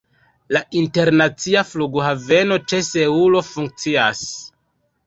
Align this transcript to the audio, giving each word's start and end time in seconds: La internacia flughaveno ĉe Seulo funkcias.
La 0.55 0.61
internacia 0.79 1.63
flughaveno 1.73 2.59
ĉe 2.73 2.83
Seulo 2.91 3.47
funkcias. 3.53 4.27